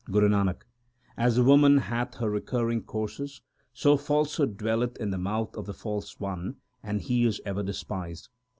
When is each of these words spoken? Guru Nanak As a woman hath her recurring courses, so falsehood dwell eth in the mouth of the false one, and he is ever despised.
Guru 0.09 0.29
Nanak 0.29 0.63
As 1.15 1.37
a 1.37 1.43
woman 1.43 1.77
hath 1.77 2.15
her 2.15 2.27
recurring 2.27 2.81
courses, 2.81 3.41
so 3.71 3.97
falsehood 3.97 4.57
dwell 4.57 4.81
eth 4.81 4.97
in 4.97 5.11
the 5.11 5.19
mouth 5.19 5.55
of 5.55 5.67
the 5.67 5.75
false 5.75 6.19
one, 6.19 6.55
and 6.81 7.01
he 7.01 7.23
is 7.23 7.39
ever 7.45 7.61
despised. 7.61 8.29